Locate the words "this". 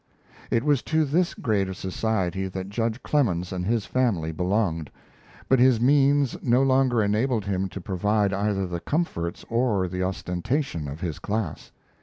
1.05-1.35